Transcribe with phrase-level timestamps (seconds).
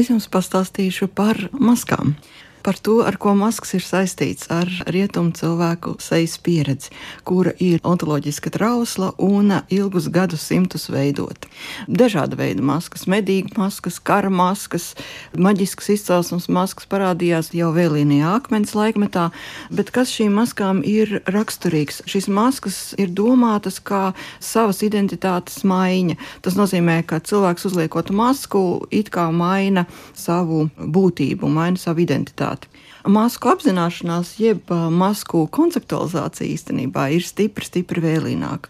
[0.00, 2.14] Es jums pastāstīšu par maskām
[2.62, 6.92] par to, ar ko masks ir saistīts ar rietumu cilvēku sejas pieredzi,
[7.24, 11.48] kura ir ontoloģiska trausla un ilgus gadsimtus veidota.
[11.88, 14.92] Dažāda veida maskas, medīgu maskas, kara maskas,
[15.36, 19.30] maģiskas izcelsmes maskas parādījās jau vēlīnijā akmens laikmetā,
[19.72, 22.02] bet kas šīm maskām ir raksturīgs?
[22.10, 26.18] Šīs maskas ir domātas kā savas identitātes maiņa.
[26.44, 32.59] Tas nozīmē, ka cilvēks uzliekot masku, it kā maina savu būtību, maina savu identitāti.
[33.08, 38.68] Masku apzināšanās, jeb masku konceptualizācija īstenībā ir stipri, stipri vēlīnāka.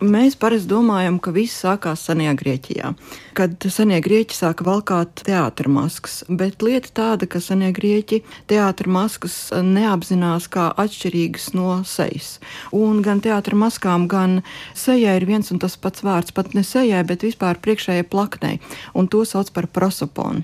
[0.00, 2.94] Mēs parasti domājam, ka viss sākās senajā Grieķijā,
[3.36, 6.14] kad senie grieķi sāka valkāt teātris maskas.
[6.24, 12.38] Bet lieta tāda, ka senie grieķi teātris maskas neapzinās kā atšķirīgas no sejas.
[12.72, 14.38] Un gan teātris maskām, gan
[14.72, 18.56] sejai ir viens un tas pats vārds, pat ne sejai, bet vispār priekšējai plaknei,
[18.96, 20.40] un to sauc par prosoponu.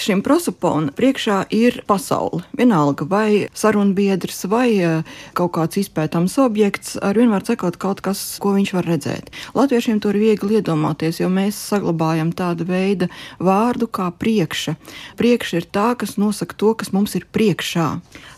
[0.00, 2.40] Šim prosoponu priekšā ir pasaule.
[2.56, 8.56] Vienalga, vai sarunbiedrs, vai eh, kaut kāds izpētāms objekts, ar vienmēr sakot kaut kas, ko
[8.56, 9.30] viņš var redzēt redzēt.
[9.54, 13.10] Latviešiem to ir viegli iedomāties, jo mēs saglabājam tādu veidu
[13.42, 14.76] vārdu kā priekša.
[15.18, 17.88] Priekša ir tā, kas nosaka to, kas mums ir priekšā.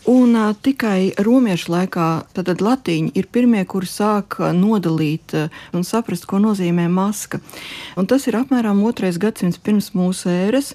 [0.07, 6.27] Un uh, tikai romiešu laikā tad latīņi ir pirmie, kuri sāk nodalīt uh, un saprast,
[6.29, 7.41] ko nozīmē maska.
[7.99, 10.73] Un tas ir apmēram otrais gadsimts pirms mūsu ēras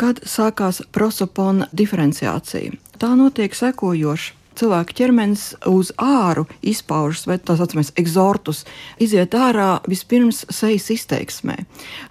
[0.00, 2.72] kad sākās prosopona diferenciācija.
[3.00, 8.64] Tā notiek sekojoši cilvēka ķermenis uz āru izpaužas, vai tā saucamais eksortus,
[9.02, 11.56] iziet ārā vispirms sejas izteiksmē.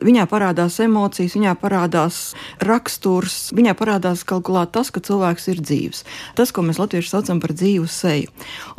[0.06, 2.22] Viņā parādās emocijas, viņā parādās
[2.66, 6.04] raksturs, viņā parādās kaut kā tas, ka cilvēks ir dzīves.
[6.38, 8.32] Tas, ko mēs latvieši saucam par dzīvu seju.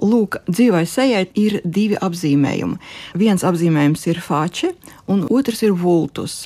[0.02, 2.80] Lūk, dzīvai sejai ir divi apzīmējumi.
[3.20, 4.74] Viens apzīmējums ir fāče,
[5.10, 6.44] un otrs ir vultus.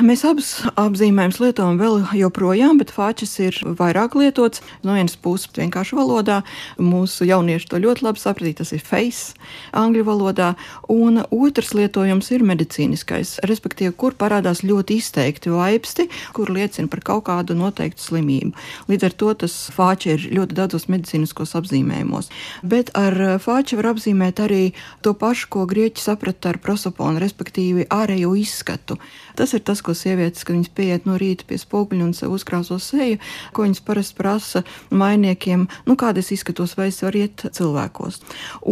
[0.00, 4.62] Mēs abus apzīmējumus lietojam vēl joprojām, bet fāčis ir vairāk lietots.
[4.80, 6.38] No vienas puses, vienkārši valodā,
[6.80, 9.36] mūsu jaunieši to ļoti labi sapratīs, tas ir face
[9.76, 10.54] angļu valodā,
[10.88, 17.26] un otrs lietojums ir medicīniskais, respektīvi, kur parādās ļoti izteikti vaipsti, kur liecina par kaut
[17.28, 18.56] kādu noteiktu slimību.
[18.88, 22.32] Līdz ar to tas fāči ir ļoti daudzos medicīniskos apzīmējumos.
[22.64, 24.62] Bet ar fāči var apzīmēt arī
[25.04, 28.96] to pašu, ko grieķi saprata ar prosoponu, respektīvi ārējo izskatu.
[29.36, 32.78] Tas ir tas, ko sievietes, kad viņas pieiet no rīta pie spoguļa un sev uzkrāso
[32.82, 33.18] seju,
[33.52, 38.20] ko viņas parasti prasa mainiekiem, nu kāda es izskatos, vai es varu iet cilvēkos.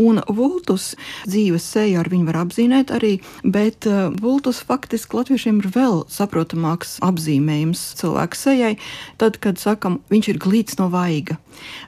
[0.00, 0.94] Un vultus
[1.26, 3.12] dzīves seju ar viņu var apzīmēt arī,
[3.44, 8.75] bet uh, vultus faktiski latviešiem ir vēl saprotamāks apzīmējums cilvēku sejai,
[9.21, 11.38] tad, kad sakam, viņš ir glīts no vaiga,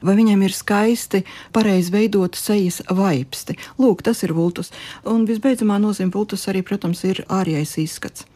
[0.03, 3.59] vai viņam ir skaisti, pareizi veidot sejas vaipsti.
[3.83, 4.73] Lūk, tas ir vultus.
[5.09, 8.32] Un visbeidzamā nozīme vultus arī, protams, ir ārējais izskats.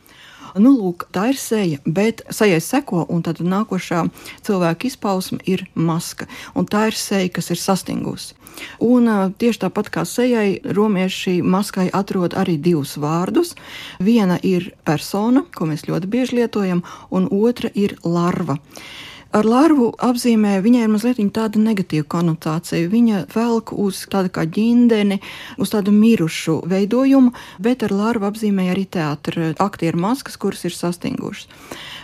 [0.57, 4.07] Nu, lūk, tā ir seja, bet sejai seko, un tad nākošā
[4.47, 6.29] cilvēka izpausme ir maska.
[6.57, 8.33] Un tā ir seja, kas ir sastingusi.
[8.81, 13.53] Un tieši tāpat kā sejai, romieši maskai atrod arī divus vārdus.
[14.01, 16.81] Viena ir persona, ko mēs ļoti bieži lietojam,
[17.13, 18.57] un otra ir larva.
[19.37, 22.89] Ar larvu apzīmē viņai ir mazliet tāda negatīva konotācija.
[22.89, 25.19] Viņa velk uz tādu kā ģindeni,
[25.61, 31.51] uz tādu mirušu veidojumu, bet ar larvu apzīmē arī teātris, aktieru maskas, kuras ir sastingušas.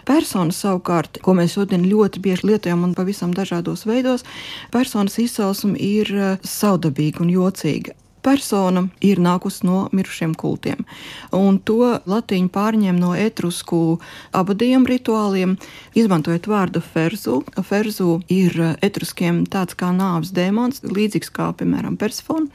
[0.05, 4.27] Personas savukārt, ko mēs šodien ļoti bieži lietojam un pavisam dažādos veidos,
[4.75, 6.13] personas izcelsme ir
[6.45, 10.85] saudabīga un jocīga persona ir nākusi no mirušiem kultiem.
[11.37, 13.99] Un to latīņu pārņem no etrusku
[14.33, 15.57] abadiem rituāliem,
[15.99, 17.43] izmantojot vārdu ferzu.
[17.69, 22.49] Ferzu ir etruskiem tāds kā nāves dēmons, līdzīgs kā, piemēram, persifona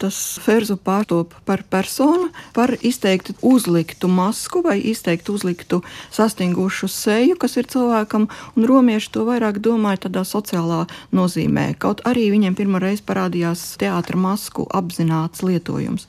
[0.00, 5.82] tas ferzu pārtop par personu, par izteikti uzliktu masku vai izteikti uzliktu
[6.14, 11.72] sastingušu seju, kas ir cilvēkam, un romieši to vairāk domāja tādā sociālā nozīmē.
[11.78, 16.08] Kaut arī viņiem pirmo reizi parādījās teātra masku apzināts lietojums.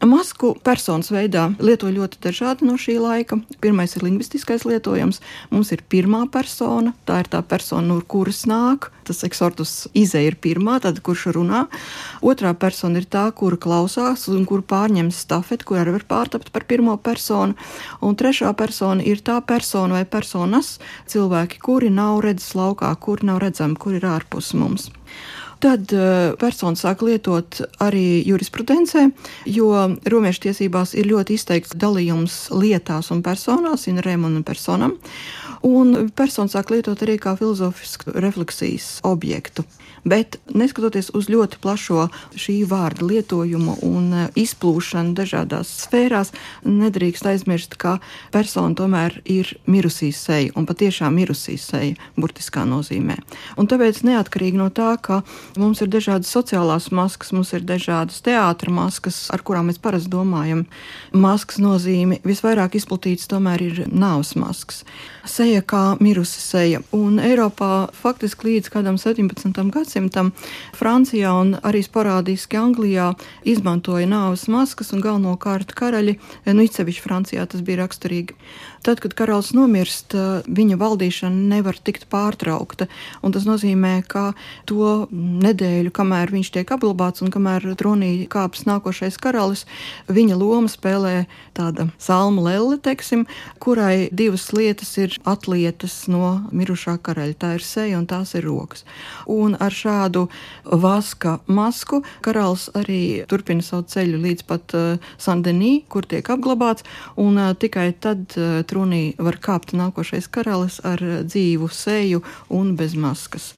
[0.00, 3.36] Masku personas veidā lieto ļoti dažādi no šī laika.
[3.60, 5.18] Pirmais ir lingvistiskais lietojums.
[5.52, 8.88] Mums ir pirmā persona, tā ir tā persona, no kuras nāk.
[9.04, 11.66] Tas eksortus izēja ir pirmā, tad kurš runā.
[12.24, 16.64] Otrā persona ir tā, kura klausās un kur pārņem stafeti, kur arī var pārtapt par
[16.64, 17.58] pirmo personu.
[18.00, 20.78] Un trešā persona ir tā persona vai personas
[21.12, 24.88] cilvēki, kuri nav redzes laukā, kuri nav redzami, kuri ir ārpus mums.
[25.60, 29.10] Tad uh, persona sāk lietot arī jurisprudencē,
[29.52, 29.68] jo
[30.08, 34.96] romiešu tiesībās ir ļoti izteikts dalījums lietās un personās, in rem un personam.
[35.66, 39.64] Un persona sāk lietot arī kā filozofisku refleksijas objektu.
[40.04, 42.06] Bet neskatoties uz ļoti plašo
[42.38, 46.32] šī vārda lietojumu un e, izplūšanu dažādās sfērās,
[46.64, 47.98] nedrīkst aizmirst, ka
[48.32, 53.18] persona tomēr ir mirusī seja un patiešām mirusī seja burtiskā nozīmē.
[53.60, 55.20] Un tāpēc neatkarīgi no tā, ka
[55.60, 60.64] mums ir dažādas sociālās maskas, mums ir dažādas teātras maskas, ar kurām mēs parasti domājam,
[61.12, 64.84] maskas nozīme visvairāk izplatīts tomēr ir nāves maskas.
[65.28, 66.80] Seja kā mirusi seja.
[66.94, 69.50] Un Eiropā faktiski līdz kādam 17.
[69.74, 70.30] gadsimtam
[70.78, 73.10] Francijā un arī sporādiski Anglijā
[73.42, 76.14] izmantoja nāves maskas un galvenokārt karaļi,
[76.46, 78.38] nu, īpaši Francijā tas bija raksturīgi.
[78.80, 80.14] Tad, kad karalis nomirst,
[80.48, 82.86] viņa valdīšana nevar tikt pārtraukta.
[83.20, 84.30] Tas nozīmē, ka
[84.68, 89.66] to nedēļu, kamēr viņš tiek apglabāts un kamēr tronī kāps nākošais karalis,
[90.08, 93.26] viņa loma spēlē tāda salmu lelle, teiksim,
[93.60, 97.36] kurai divas lietas ir atlietas no mirušā karaļa.
[97.40, 98.86] Tā ir seja un tās ir rokas.
[99.28, 100.26] Un ar šādu
[100.64, 106.86] vaska masku karalis arī turpina savu ceļu līdz pat uh, Sandenī, kur tiek apglabāts,
[107.20, 112.22] un uh, tikai tad uh, trunī var kāpt nākošais karalis ar dzīvu seju
[112.60, 113.48] un bez maskas.